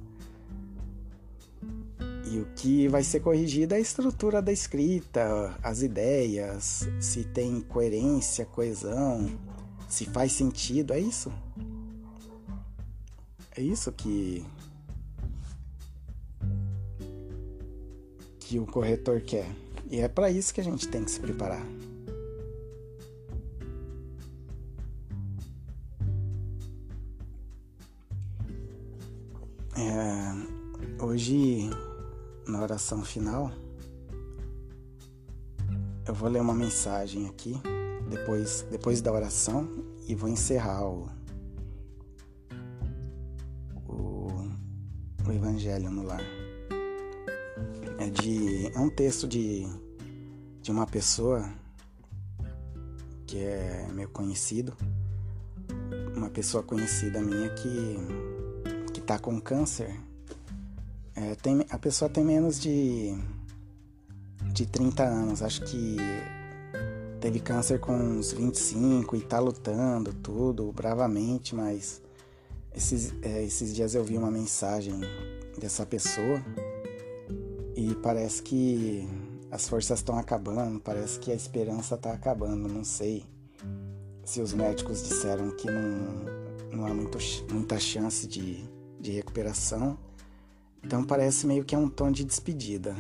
E 2.30 2.40
o 2.40 2.46
que 2.56 2.88
vai 2.88 3.02
ser 3.02 3.22
corrigido 3.22 3.74
é 3.74 3.78
a 3.78 3.80
estrutura 3.80 4.40
da 4.40 4.52
escrita, 4.52 5.58
as 5.64 5.82
ideias, 5.82 6.88
se 7.00 7.24
tem 7.24 7.60
coerência, 7.60 8.46
coesão, 8.46 9.32
se 9.88 10.06
faz 10.06 10.34
sentido, 10.34 10.94
é 10.94 11.00
isso. 11.00 11.32
É 13.58 13.62
isso 13.62 13.92
que 13.92 14.46
que 18.40 18.60
o 18.60 18.66
corretor 18.66 19.22
quer. 19.22 19.48
E 19.90 20.00
é 20.00 20.08
para 20.08 20.30
isso 20.30 20.54
que 20.54 20.62
a 20.62 20.64
gente 20.64 20.88
tem 20.88 21.04
que 21.04 21.12
se 21.12 21.20
preparar. 21.20 21.66
É, 29.78 31.04
hoje, 31.04 31.70
na 32.50 32.62
oração 32.62 33.04
final, 33.04 33.52
eu 36.08 36.14
vou 36.14 36.28
ler 36.28 36.42
uma 36.42 36.54
mensagem 36.54 37.28
aqui, 37.28 37.56
depois, 38.10 38.66
depois 38.72 39.02
da 39.02 39.14
oração, 39.14 39.70
e 40.08 40.16
vou 40.16 40.28
encerrar 40.28 40.84
o, 40.84 41.08
o, 43.88 44.28
o 45.28 45.32
Evangelho 45.32 45.92
no 45.92 46.04
Lar. 46.04 46.24
É, 48.00 48.10
de, 48.10 48.68
é 48.74 48.80
um 48.80 48.90
texto 48.90 49.28
de, 49.28 49.68
de 50.62 50.72
uma 50.72 50.88
pessoa 50.88 51.48
que 53.28 53.38
é 53.38 53.88
meu 53.94 54.10
conhecido, 54.10 54.76
uma 56.16 56.30
pessoa 56.30 56.64
conhecida 56.64 57.22
minha 57.22 57.50
que 57.50 57.98
tá 59.10 59.18
com 59.18 59.42
câncer, 59.42 60.00
é, 61.20 61.36
tem, 61.36 61.66
a 61.70 61.78
pessoa 61.78 62.10
tem 62.10 62.24
menos 62.24 62.60
de, 62.60 63.14
de 64.54 64.66
30 64.66 65.04
anos. 65.04 65.42
Acho 65.42 65.66
que 65.66 65.98
teve 67.20 67.40
câncer 67.42 67.80
com 67.80 67.94
uns 67.94 68.32
25 68.32 69.18
e 69.18 69.22
tá 69.22 69.40
lutando 69.40 70.14
tudo 70.14 70.72
bravamente, 70.72 71.54
mas 71.54 72.02
esses, 72.74 73.14
é, 73.22 73.44
esses 73.44 73.76
dias 73.76 73.96
eu 73.96 74.04
vi 74.04 74.18
uma 74.18 74.32
mensagem 74.32 75.02
dessa 75.60 75.86
pessoa 75.86 76.42
e 77.76 77.94
parece 77.96 78.42
que 78.42 79.06
as 79.52 79.68
forças 79.68 80.00
estão 80.00 80.18
acabando, 80.18 80.80
parece 80.80 81.20
que 81.20 81.32
a 81.32 81.36
esperança 81.36 81.96
está 81.96 82.14
acabando, 82.14 82.70
não 82.70 82.86
sei 82.86 83.26
se 84.24 84.40
os 84.40 84.54
médicos 84.54 85.04
disseram 85.04 85.52
que 85.52 85.70
não, 85.70 86.78
não 86.78 86.86
há 86.86 86.94
muito, 86.94 87.18
muita 87.52 87.78
chance 87.78 88.26
de, 88.26 88.64
de 89.00 89.12
recuperação. 89.12 89.98
Então 90.84 91.04
parece 91.04 91.46
meio 91.46 91.64
que 91.64 91.76
é 91.76 91.78
um 91.78 91.90
tom 91.90 92.12
de 92.12 92.24
despedida. 92.24 92.96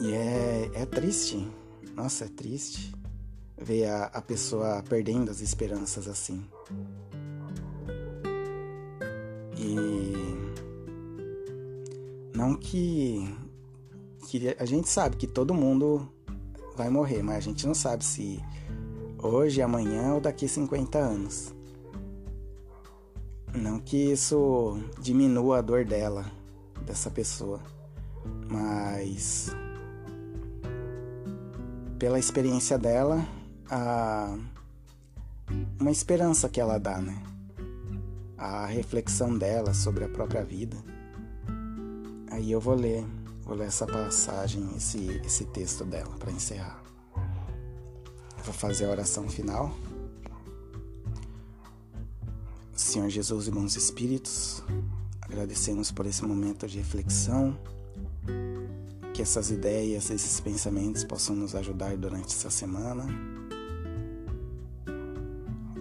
E 0.00 0.12
é, 0.12 0.70
é 0.74 0.86
triste. 0.86 1.48
Nossa, 1.94 2.26
é 2.26 2.28
triste 2.28 2.94
ver 3.56 3.86
a, 3.86 4.04
a 4.06 4.22
pessoa 4.22 4.82
perdendo 4.88 5.30
as 5.30 5.40
esperanças 5.40 6.06
assim. 6.06 6.44
E 9.58 10.12
não 12.36 12.54
que, 12.54 13.34
que 14.28 14.54
a 14.58 14.64
gente 14.66 14.88
sabe 14.88 15.16
que 15.16 15.26
todo 15.26 15.54
mundo 15.54 16.06
vai 16.76 16.90
morrer, 16.90 17.22
mas 17.22 17.36
a 17.36 17.40
gente 17.40 17.66
não 17.66 17.74
sabe 17.74 18.04
se 18.04 18.38
hoje, 19.18 19.62
amanhã 19.62 20.14
ou 20.14 20.20
daqui 20.20 20.46
50 20.46 20.98
anos. 20.98 21.55
Não 23.56 23.80
que 23.80 24.12
isso 24.12 24.78
diminua 25.00 25.58
a 25.58 25.62
dor 25.62 25.84
dela, 25.84 26.30
dessa 26.84 27.10
pessoa, 27.10 27.58
mas 28.50 29.50
pela 31.98 32.18
experiência 32.18 32.76
dela, 32.76 33.26
a, 33.70 34.36
uma 35.80 35.90
esperança 35.90 36.50
que 36.50 36.60
ela 36.60 36.78
dá, 36.78 37.00
né? 37.00 37.22
A 38.36 38.66
reflexão 38.66 39.36
dela 39.38 39.72
sobre 39.72 40.04
a 40.04 40.08
própria 40.08 40.44
vida. 40.44 40.76
Aí 42.30 42.52
eu 42.52 42.60
vou 42.60 42.74
ler, 42.74 43.06
vou 43.42 43.56
ler 43.56 43.68
essa 43.68 43.86
passagem, 43.86 44.68
esse, 44.76 45.22
esse 45.24 45.46
texto 45.46 45.82
dela 45.82 46.14
para 46.18 46.30
encerrar. 46.30 46.82
vou 48.44 48.52
fazer 48.52 48.84
a 48.84 48.90
oração 48.90 49.26
final. 49.30 49.74
Senhor 52.76 53.08
Jesus 53.08 53.48
e 53.48 53.50
bons 53.50 53.74
espíritos, 53.74 54.62
agradecemos 55.22 55.90
por 55.90 56.04
esse 56.04 56.22
momento 56.22 56.66
de 56.66 56.76
reflexão, 56.76 57.58
que 59.14 59.22
essas 59.22 59.50
ideias, 59.50 60.10
esses 60.10 60.38
pensamentos 60.40 61.02
possam 61.02 61.34
nos 61.34 61.54
ajudar 61.54 61.96
durante 61.96 62.34
essa 62.34 62.50
semana. 62.50 63.06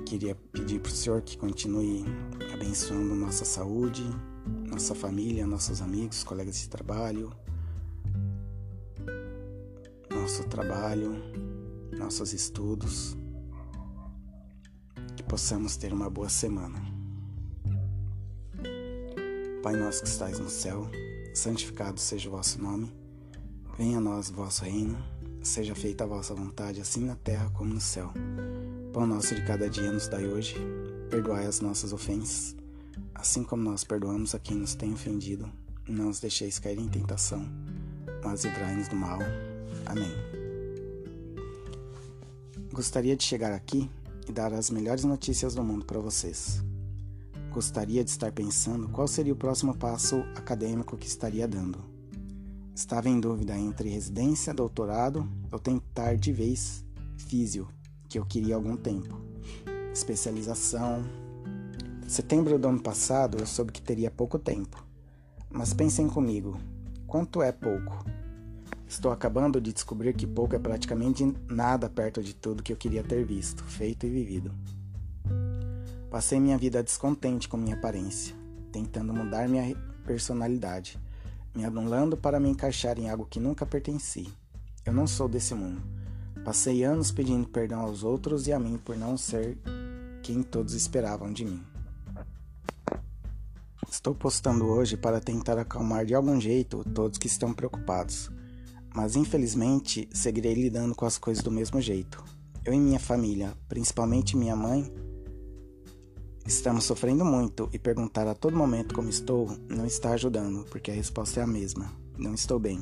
Queria 0.05 0.36
pedir 0.53 0.79
para 0.79 0.89
o 0.89 0.95
Senhor 0.95 1.21
que 1.21 1.38
continue 1.38 2.05
abençoando 2.53 3.13
nossa 3.13 3.43
saúde, 3.43 4.03
nossa 4.65 4.95
família, 4.95 5.45
nossos 5.45 5.81
amigos, 5.81 6.23
colegas 6.23 6.55
de 6.62 6.69
trabalho, 6.69 7.29
nosso 10.10 10.45
trabalho, 10.45 11.12
nossos 11.91 12.31
estudos 12.31 13.17
possamos 15.27 15.75
ter 15.75 15.91
uma 15.91 16.09
boa 16.09 16.29
semana. 16.29 16.79
Pai 19.61 19.75
nosso 19.75 20.03
que 20.03 20.07
estais 20.07 20.39
no 20.39 20.49
céu, 20.49 20.88
santificado 21.33 21.99
seja 21.99 22.29
o 22.29 22.31
vosso 22.31 22.61
nome. 22.61 22.93
Venha 23.77 23.97
a 23.97 24.01
nós 24.01 24.29
o 24.29 24.33
vosso 24.33 24.63
reino. 24.63 24.97
Seja 25.41 25.75
feita 25.75 26.03
a 26.03 26.07
vossa 26.07 26.33
vontade, 26.33 26.79
assim 26.79 27.05
na 27.05 27.15
terra 27.15 27.49
como 27.51 27.73
no 27.73 27.81
céu. 27.81 28.11
Pão 28.93 29.05
nosso 29.05 29.35
de 29.35 29.43
cada 29.43 29.69
dia 29.69 29.91
nos 29.91 30.07
dai 30.07 30.25
hoje. 30.25 30.55
Perdoai 31.09 31.45
as 31.45 31.59
nossas 31.59 31.91
ofensas, 31.93 32.55
assim 33.13 33.43
como 33.43 33.63
nós 33.63 33.83
perdoamos 33.83 34.33
a 34.33 34.39
quem 34.39 34.57
nos 34.57 34.75
tem 34.75 34.93
ofendido. 34.93 35.51
Não 35.88 36.09
os 36.09 36.19
deixeis 36.19 36.57
cair 36.57 36.79
em 36.79 36.88
tentação, 36.88 37.47
mas 38.23 38.43
livrai-nos 38.43 38.88
do 38.88 38.95
mal. 38.95 39.19
Amém. 39.85 40.11
Gostaria 42.71 43.15
de 43.15 43.23
chegar 43.23 43.53
aqui 43.53 43.89
e 44.27 44.31
dar 44.31 44.53
as 44.53 44.69
melhores 44.69 45.03
notícias 45.03 45.53
do 45.55 45.63
mundo 45.63 45.85
para 45.85 45.99
vocês. 45.99 46.63
Gostaria 47.51 48.03
de 48.03 48.09
estar 48.09 48.31
pensando 48.31 48.89
qual 48.89 49.07
seria 49.07 49.33
o 49.33 49.38
próximo 49.38 49.75
passo 49.75 50.17
acadêmico 50.35 50.97
que 50.97 51.07
estaria 51.07 51.47
dando. 51.47 51.79
Estava 52.75 53.07
em 53.07 53.19
dúvida 53.19 53.57
entre 53.57 53.89
residência, 53.89 54.53
doutorado 54.53 55.25
ou 55.49 55.57
tentar 55.57 56.17
de 56.17 56.33
vez 56.33 56.83
físio, 57.17 57.67
que 58.09 58.19
eu 58.19 58.25
queria 58.25 58.55
há 58.55 58.57
algum 58.57 58.75
tempo. 58.75 59.21
Especialização. 59.93 61.03
Setembro 62.07 62.59
do 62.59 62.67
ano 62.67 62.81
passado 62.81 63.38
eu 63.39 63.45
soube 63.45 63.71
que 63.71 63.81
teria 63.81 64.11
pouco 64.11 64.38
tempo. 64.38 64.85
Mas 65.49 65.73
pensem 65.73 66.09
comigo, 66.09 66.59
quanto 67.07 67.41
é 67.41 67.53
pouco? 67.53 68.03
Estou 68.88 69.12
acabando 69.12 69.60
de 69.60 69.74
descobrir 69.74 70.13
que 70.13 70.28
pouco 70.28 70.56
é 70.56 70.60
praticamente 70.60 71.26
nada 71.50 71.89
perto 71.89 72.21
de 72.21 72.36
tudo 72.36 72.62
que 72.62 72.71
eu 72.71 72.78
queria 72.78 73.04
ter 73.04 73.26
visto, 73.26 73.63
feito 73.63 74.06
e 74.06 74.10
vivido. 74.10 74.52
Passei 76.10 76.39
minha 76.39 76.58
vida 76.58 76.84
descontente 76.84 77.50
com 77.50 77.58
minha 77.58 77.76
aparência, 77.76 78.36
tentando 78.71 79.12
mudar 79.12 79.50
minha 79.50 79.76
personalidade, 80.06 81.00
me 81.54 81.65
anulando 81.65 82.15
para 82.15 82.39
me 82.39 82.48
encaixar 82.48 83.00
em 83.00 83.10
algo 83.10 83.26
que 83.26 83.39
nunca 83.39 83.65
pertenci. 83.65 84.32
Eu 84.86 84.93
não 84.93 85.08
sou 85.08 85.28
desse 85.28 85.56
mundo. 85.56 85.82
Passei 86.43 86.84
anos 86.84 87.12
pedindo 87.12 87.48
perdão 87.48 87.82
aos 87.82 88.04
outros 88.04 88.45
e 88.45 88.54
a 88.54 88.60
mim 88.60 88.78
por 88.78 88.95
não 88.95 89.17
ser 89.17 89.58
quem 90.21 90.43
todos 90.43 90.76
esperavam 90.76 91.34
de 91.34 91.43
mim. 91.43 91.62
Estou 93.89 94.13
postando 94.13 94.65
hoje 94.67 94.95
para 94.95 95.19
tentar 95.19 95.58
acalmar 95.58 96.06
de 96.06 96.13
algum 96.13 96.39
jeito 96.39 96.84
todos 96.93 97.17
que 97.17 97.28
estão 97.28 97.52
preocupados 97.52 98.30
mas 98.95 99.17
infelizmente 99.17 100.08
seguirei 100.13 100.53
lidando 100.53 100.95
com 100.95 101.05
as 101.05 101.17
coisas 101.17 101.43
do 101.43 101.51
mesmo 101.51 101.81
jeito. 101.81 102.23
Eu 102.63 102.73
e 102.73 102.79
minha 102.79 102.99
família, 102.99 103.53
principalmente 103.67 104.38
minha 104.38 104.55
mãe, 104.55 104.89
estamos 106.47 106.86
sofrendo 106.86 107.25
muito 107.25 107.69
e 107.73 107.77
perguntar 107.77 108.25
a 108.25 108.34
todo 108.34 108.58
momento 108.58 108.95
como 108.95 109.10
estou 109.10 109.55
não 109.69 109.86
está 109.86 110.12
ajudando, 110.12 110.63
porque 110.69 110.89
a 110.89 110.93
resposta 110.93 111.41
é 111.41 111.43
a 111.43 111.47
mesma: 111.47 111.91
não 112.17 112.34
estou 112.34 112.58
bem. 112.58 112.81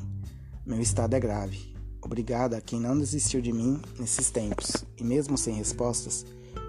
Meu 0.64 0.80
estado 0.80 1.14
é 1.14 1.20
grave. 1.20 1.74
Obrigada 2.00 2.58
a 2.58 2.60
quem 2.60 2.78
não 2.78 2.96
desistiu 2.96 3.40
de 3.40 3.52
mim 3.52 3.80
nesses 3.98 4.30
tempos 4.30 4.84
e, 4.96 5.02
mesmo 5.02 5.36
sem 5.36 5.54
respostas, 5.54 6.24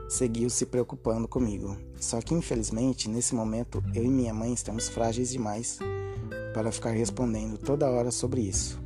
seguiu 0.10 0.50
se 0.50 0.66
preocupando 0.66 1.28
comigo. 1.28 1.78
Só 2.00 2.20
que 2.20 2.34
infelizmente, 2.34 3.08
nesse 3.08 3.36
momento, 3.36 3.84
eu 3.94 4.04
e 4.04 4.10
minha 4.10 4.34
mãe 4.34 4.54
estamos 4.54 4.90
frágeis 4.90 5.30
demais 5.32 5.78
para 6.54 6.72
ficar 6.72 6.92
respondendo 6.92 7.58
toda 7.58 7.90
hora 7.90 8.12
sobre 8.12 8.42
isso. 8.42 8.85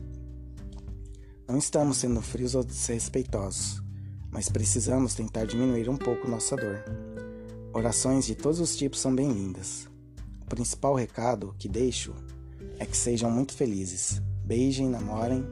Não 1.49 1.57
estamos 1.57 1.97
sendo 1.97 2.21
frios 2.21 2.53
ou 2.53 2.63
desrespeitosos, 2.63 3.81
mas 4.29 4.47
precisamos 4.47 5.15
tentar 5.15 5.45
diminuir 5.45 5.89
um 5.89 5.97
pouco 5.97 6.29
nossa 6.29 6.55
dor. 6.55 6.83
Orações 7.73 8.27
de 8.27 8.35
todos 8.35 8.59
os 8.59 8.75
tipos 8.75 8.99
são 8.99 9.15
bem-vindas. 9.15 9.87
O 10.43 10.45
principal 10.45 10.93
recado 10.93 11.55
que 11.57 11.67
deixo 11.67 12.13
é 12.77 12.85
que 12.85 12.95
sejam 12.95 13.31
muito 13.31 13.53
felizes. 13.53 14.21
Beijem, 14.45 14.89
namorem, 14.89 15.43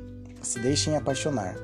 se 0.44 0.60
deixem 0.60 0.96
apaixonar. 0.96 1.56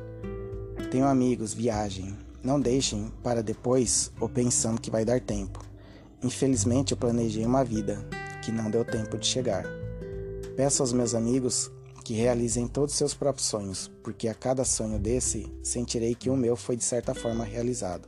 Tenham 0.90 1.08
amigos, 1.08 1.54
viajem. 1.54 2.18
Não 2.42 2.60
deixem 2.60 3.14
para 3.22 3.44
depois 3.44 4.12
ou 4.20 4.28
pensando 4.28 4.82
que 4.82 4.90
vai 4.90 5.06
dar 5.06 5.22
tempo. 5.22 5.64
Infelizmente, 6.24 6.94
eu 6.94 6.98
planejei 6.98 7.46
uma 7.46 7.64
vida 7.64 8.04
que 8.44 8.52
não 8.52 8.72
deu 8.72 8.84
tempo 8.84 9.16
de 9.16 9.28
chegar. 9.28 9.64
Peço 10.56 10.82
aos 10.82 10.92
meus 10.92 11.14
amigos 11.14 11.72
que 12.04 12.14
realizem 12.14 12.68
todos 12.68 12.94
os 12.94 12.98
seus 12.98 13.14
próprios 13.14 13.48
sonhos, 13.48 13.92
porque 14.04 14.28
a 14.28 14.34
cada 14.34 14.66
sonho 14.66 15.00
desse 15.00 15.52
sentirei 15.64 16.14
que 16.14 16.30
o 16.30 16.36
meu 16.36 16.56
foi 16.56 16.76
de 16.76 16.84
certa 16.84 17.14
forma 17.14 17.44
realizado. 17.44 18.08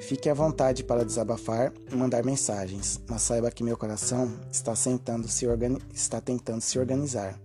Fique 0.00 0.28
à 0.28 0.34
vontade 0.34 0.82
para 0.82 1.04
desabafar 1.04 1.72
e 1.90 1.94
mandar 1.94 2.24
mensagens, 2.24 3.00
mas 3.08 3.22
saiba 3.22 3.50
que 3.50 3.62
meu 3.62 3.76
coração 3.76 4.32
está, 4.50 4.74
sentando 4.74 5.28
se 5.28 5.46
está 5.92 6.20
tentando 6.20 6.60
se 6.60 6.78
organizar 6.78 7.38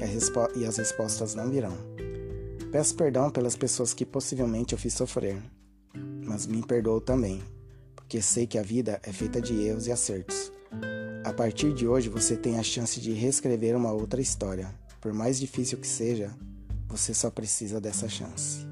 e, 0.00 0.58
e 0.58 0.64
as 0.64 0.76
respostas 0.78 1.34
não 1.34 1.50
virão. 1.50 1.76
Peço 2.72 2.94
perdão 2.94 3.30
pelas 3.30 3.56
pessoas 3.56 3.92
que 3.92 4.06
possivelmente 4.06 4.72
eu 4.72 4.78
fiz 4.78 4.94
sofrer, 4.94 5.42
mas 6.24 6.46
me 6.46 6.62
perdoo 6.62 7.00
também, 7.00 7.42
porque 7.94 8.22
sei 8.22 8.46
que 8.46 8.58
a 8.58 8.62
vida 8.62 9.00
é 9.02 9.12
feita 9.12 9.40
de 9.40 9.60
erros 9.66 9.86
e 9.86 9.92
acertos. 9.92 10.50
A 11.22 11.32
partir 11.32 11.74
de 11.74 11.86
hoje 11.86 12.08
você 12.08 12.36
tem 12.36 12.58
a 12.58 12.62
chance 12.62 12.98
de 12.98 13.12
reescrever 13.12 13.76
uma 13.76 13.92
outra 13.92 14.20
história. 14.20 14.74
Por 15.00 15.12
mais 15.12 15.40
difícil 15.40 15.78
que 15.78 15.86
seja, 15.86 16.30
você 16.86 17.14
só 17.14 17.30
precisa 17.30 17.80
dessa 17.80 18.08
chance. 18.08 18.69